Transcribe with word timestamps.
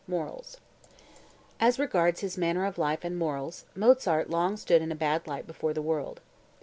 MORALS 0.07 0.57
As 1.59 1.77
regards 1.77 2.21
his 2.21 2.35
manner 2.35 2.65
of 2.65 2.79
life 2.79 3.03
and 3.03 3.15
morals 3.19 3.65
Mozart 3.75 4.31
long 4.31 4.57
stood 4.57 4.81
in 4.81 4.91
a 4.91 4.95
bad 4.95 5.27
light 5.27 5.45
before 5.45 5.73
the 5.73 5.79
world. 5.83 6.21